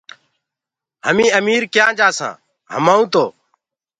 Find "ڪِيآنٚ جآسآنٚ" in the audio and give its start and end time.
1.73-2.41